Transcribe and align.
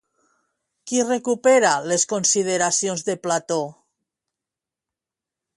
Qui 0.91 1.01
recupera 1.09 1.75
les 1.91 2.07
consideracions 2.15 3.07
de 3.11 3.19
Plató? 3.27 3.61